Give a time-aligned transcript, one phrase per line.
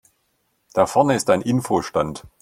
[0.73, 2.23] Da vorne ist ein Info-Stand.